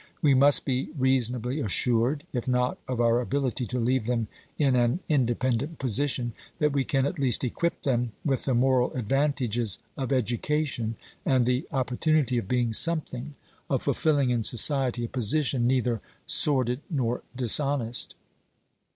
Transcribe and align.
We 0.23 0.33
must 0.33 0.65
be 0.65 0.89
reasonably 0.97 1.59
assured— 1.59 2.23
if 2.33 2.47
not 2.47 2.79
of 2.87 2.99
our 2.99 3.21
ability 3.21 3.67
to 3.67 3.79
leave 3.79 4.07
them 4.07 4.29
in 4.57 4.75
an 4.75 4.99
independent 5.07 5.77
position— 5.77 6.33
that 6.57 6.71
we 6.73 6.83
can 6.83 7.05
at 7.05 7.19
least 7.19 7.43
equip 7.43 7.83
them 7.83 8.11
with 8.25 8.45
the 8.45 8.55
moral 8.55 8.91
advantages 8.93 9.77
of 9.95 10.11
education, 10.11 10.95
and 11.23 11.45
the 11.45 11.67
oppor 11.71 11.99
tunity 11.99 12.39
of 12.39 12.47
being 12.47 12.73
something, 12.73 13.35
of 13.69 13.83
fulfilling 13.83 14.31
in 14.31 14.41
society 14.41 15.05
a 15.05 15.07
position 15.07 15.67
neither 15.67 16.01
sordid 16.25 16.79
nor 16.89 17.21
dishonest. 17.35 18.15